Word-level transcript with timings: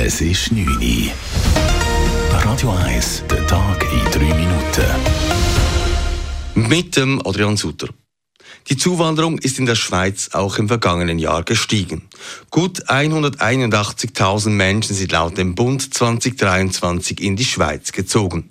Es 0.00 0.20
ist 0.20 0.52
9 0.52 0.64
Uhr. 0.64 1.10
Radio 2.30 2.70
1, 2.70 3.24
der 3.28 3.44
Tag 3.48 3.84
in 3.92 4.04
3 4.12 4.32
Minuten. 4.32 4.84
Mit 6.54 6.96
dem 6.96 7.20
Adrian 7.26 7.56
Sutter. 7.56 7.88
Die 8.68 8.76
Zuwanderung 8.76 9.38
ist 9.38 9.58
in 9.58 9.66
der 9.66 9.74
Schweiz 9.74 10.30
auch 10.34 10.58
im 10.58 10.68
vergangenen 10.68 11.18
Jahr 11.18 11.42
gestiegen. 11.42 12.08
Gut 12.48 12.88
181.000 12.88 14.50
Menschen 14.50 14.94
sind 14.94 15.10
laut 15.10 15.36
dem 15.36 15.56
Bund 15.56 15.92
2023 15.92 17.20
in 17.20 17.34
die 17.34 17.44
Schweiz 17.44 17.90
gezogen. 17.90 18.46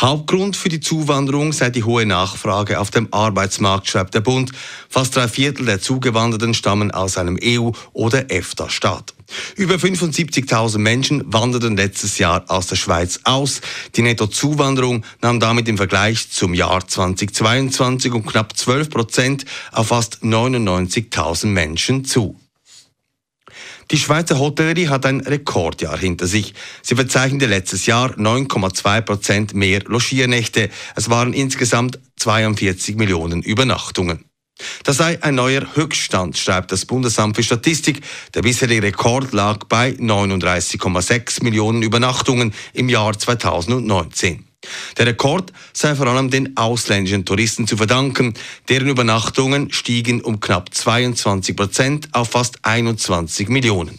Hauptgrund 0.00 0.56
für 0.56 0.70
die 0.70 0.80
Zuwanderung 0.80 1.52
sei 1.52 1.68
die 1.68 1.84
hohe 1.84 2.06
Nachfrage 2.06 2.80
auf 2.80 2.90
dem 2.90 3.08
Arbeitsmarkt, 3.12 3.86
schreibt 3.86 4.14
der 4.14 4.22
Bund. 4.22 4.50
Fast 4.88 5.14
drei 5.14 5.28
Viertel 5.28 5.66
der 5.66 5.82
Zugewanderten 5.82 6.54
stammen 6.54 6.90
aus 6.90 7.18
einem 7.18 7.38
EU- 7.38 7.72
oder 7.92 8.30
EFTA-Staat. 8.30 9.15
Über 9.56 9.76
75.000 9.76 10.78
Menschen 10.78 11.32
wanderten 11.32 11.76
letztes 11.76 12.18
Jahr 12.18 12.44
aus 12.48 12.66
der 12.66 12.76
Schweiz 12.76 13.20
aus. 13.24 13.60
Die 13.94 14.02
Nettozuwanderung 14.02 15.04
nahm 15.22 15.40
damit 15.40 15.68
im 15.68 15.76
Vergleich 15.76 16.30
zum 16.30 16.54
Jahr 16.54 16.86
2022 16.86 18.12
um 18.12 18.24
knapp 18.24 18.56
12 18.56 18.90
Prozent 18.90 19.44
auf 19.72 19.88
fast 19.88 20.22
99.000 20.22 21.46
Menschen 21.46 22.04
zu. 22.04 22.38
Die 23.90 23.98
Schweizer 23.98 24.38
Hotellerie 24.38 24.88
hat 24.88 25.06
ein 25.06 25.20
Rekordjahr 25.20 25.96
hinter 25.96 26.26
sich. 26.26 26.54
Sie 26.82 26.96
verzeichnete 26.96 27.46
letztes 27.46 27.86
Jahr 27.86 28.10
9,2 28.18 29.00
Prozent 29.00 29.54
mehr 29.54 29.82
Logiernächte. 29.86 30.70
Es 30.96 31.08
waren 31.08 31.32
insgesamt 31.32 32.00
42 32.16 32.96
Millionen 32.96 33.42
Übernachtungen. 33.42 34.24
Das 34.84 34.96
sei 34.96 35.22
ein 35.22 35.34
neuer 35.34 35.66
Höchststand, 35.74 36.38
schreibt 36.38 36.72
das 36.72 36.86
Bundesamt 36.86 37.36
für 37.36 37.42
Statistik. 37.42 38.02
Der 38.34 38.42
bisherige 38.42 38.84
Rekord 38.84 39.32
lag 39.32 39.64
bei 39.64 39.90
39,6 39.90 41.42
Millionen 41.42 41.82
Übernachtungen 41.82 42.54
im 42.72 42.88
Jahr 42.88 43.18
2019. 43.18 44.46
Der 44.96 45.06
Rekord 45.06 45.52
sei 45.72 45.94
vor 45.94 46.06
allem 46.06 46.30
den 46.30 46.56
ausländischen 46.56 47.24
Touristen 47.24 47.66
zu 47.66 47.76
verdanken. 47.76 48.34
Deren 48.68 48.88
Übernachtungen 48.88 49.72
stiegen 49.72 50.20
um 50.22 50.40
knapp 50.40 50.74
22 50.74 51.56
Prozent 51.56 52.08
auf 52.12 52.30
fast 52.30 52.64
21 52.64 53.48
Millionen. 53.48 53.98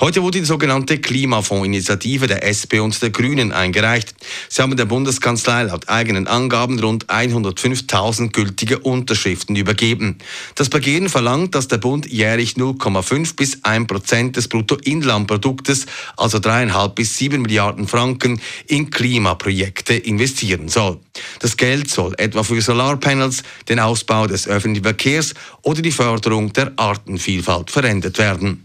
Heute 0.00 0.22
wurde 0.24 0.40
die 0.40 0.44
sogenannte 0.44 0.98
Klimafondsinitiative 0.98 2.26
der 2.26 2.42
SP 2.42 2.82
und 2.82 3.00
der 3.00 3.10
Grünen 3.10 3.52
eingereicht. 3.52 4.12
Sie 4.48 4.60
haben 4.60 4.76
der 4.76 4.86
Bundeskanzlei 4.86 5.62
laut 5.62 5.88
eigenen 5.88 6.26
Angaben 6.26 6.80
rund 6.80 7.06
105.000 7.06 8.32
gültige 8.32 8.80
Unterschriften 8.80 9.54
übergeben. 9.54 10.18
Das 10.56 10.68
Begehren 10.68 11.08
verlangt, 11.08 11.54
dass 11.54 11.68
der 11.68 11.78
Bund 11.78 12.06
jährlich 12.06 12.54
0,5 12.54 13.36
bis 13.36 13.62
1 13.62 13.86
Prozent 13.86 14.36
des 14.36 14.48
Bruttoinlandproduktes, 14.48 15.86
also 16.16 16.38
3,5 16.38 16.88
bis 16.88 17.16
7 17.16 17.40
Milliarden 17.40 17.86
Franken, 17.86 18.40
in 18.66 18.90
Klimaprojekte 18.90 19.94
investieren 19.94 20.68
soll. 20.68 20.98
Das 21.38 21.56
Geld 21.56 21.88
soll 21.88 22.14
etwa 22.18 22.42
für 22.42 22.60
Solarpanels, 22.60 23.44
den 23.68 23.78
Ausbau 23.78 24.26
des 24.26 24.48
öffentlichen 24.48 24.84
Verkehrs 24.84 25.34
oder 25.62 25.82
die 25.82 25.92
Förderung 25.92 26.52
der 26.52 26.72
Artenvielfalt 26.74 27.70
verwendet 27.70 28.18
werden. 28.18 28.63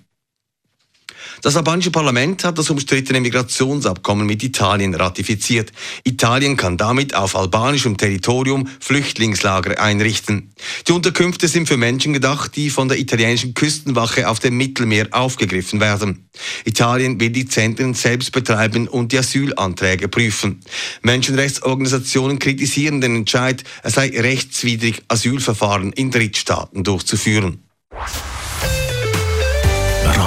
Das 1.42 1.56
albanische 1.56 1.92
Parlament 1.92 2.44
hat 2.44 2.58
das 2.58 2.70
umstrittene 2.70 3.22
Migrationsabkommen 3.22 4.25
mit 4.25 4.44
Italien 4.44 4.94
ratifiziert. 4.94 5.72
Italien 6.03 6.58
kann 6.58 6.78
damit 6.78 7.16
auf 7.16 7.36
albanischem 7.36 7.98
Territorium 7.98 8.67
Flüchtlingslager 8.80 9.81
einrichten. 9.81 10.52
Die 10.88 10.92
Unterkünfte 10.92 11.48
sind 11.48 11.67
für 11.67 11.78
Menschen 11.78 12.14
gedacht, 12.14 12.56
die 12.56 12.70
von 12.70 12.89
der 12.89 13.00
italienischen 13.00 13.53
Küstenwache 13.53 14.28
auf 14.30 14.39
dem 14.39 14.58
Mittelmeer 14.58 15.08
aufgegriffen 15.11 15.80
werden. 15.80 16.30
Italien 16.66 17.20
will 17.20 17.30
die 17.30 17.48
Zentren 17.48 17.94
selbst 17.94 18.31
betreiben 18.31 18.88
und 18.88 19.11
die 19.11 19.20
Asylanträge 19.20 20.08
prüfen. 20.08 20.59
Menschenrechtsorganisationen 21.02 22.39
kritisieren 22.39 23.02
den 23.02 23.16
Entscheid, 23.16 23.64
es 23.83 23.93
sei 23.93 24.10
rechtswidrig, 24.10 25.04
Asylverfahren 25.08 25.93
in 25.93 26.11
Drittstaaten 26.11 26.83
durchzuführen. 26.83 27.68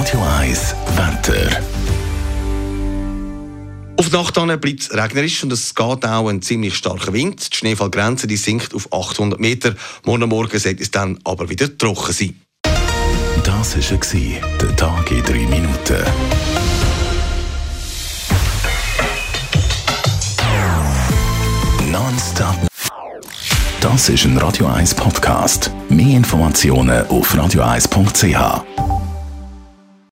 Radio 0.03 0.21
1, 0.41 0.75
Wetter. 0.97 1.63
Auf 3.97 4.09
die 4.09 4.17
Nacht 4.17 4.35
bleibt 4.35 4.81
es 4.81 4.93
regnerisch 4.93 5.45
und 5.45 5.53
es 5.53 5.73
geht 5.77 6.05
auch 6.05 6.29
ein 6.29 6.43
ziemlich 6.43 6.75
starker 6.75 7.13
Wind. 7.13 7.53
Die 7.53 7.57
Schneefallgrenze 7.57 8.27
die 8.27 8.37
sinkt 8.37 8.75
auf 8.75 8.93
800 8.93 9.39
Meter. 9.39 9.77
Morgen 10.05 10.29
Morgen 10.29 10.59
sollte 10.59 10.83
es 10.83 10.91
dann 10.91 11.21
aber 11.23 11.49
wieder 11.49 11.79
trocken 11.79 12.13
sein. 12.13 12.35
Das 13.45 13.77
war 13.77 14.51
der 14.61 14.77
Tag 14.77 15.09
in 15.13 15.23
3 15.23 15.33
Minuten. 15.35 16.05
Nonstop. 21.93 22.57
Das 23.81 24.09
ist 24.09 24.25
ein 24.25 24.37
Radio 24.39 24.67
1 24.67 24.97
Podcast. 24.97 25.71
Mehr 25.89 26.17
Informationen 26.17 27.07
auf 27.07 27.33
radio1.ch. 27.37 28.92